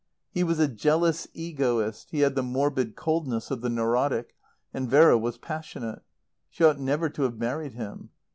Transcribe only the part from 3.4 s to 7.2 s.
of the neurotic, and Vera was passionate. She ought never